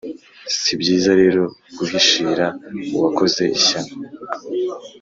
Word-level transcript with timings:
si 0.57 0.71
byiza 0.81 1.11
rero 1.21 1.43
guhishira 1.77 2.45
uwakoze 2.95 3.43
ishyano 3.57 3.93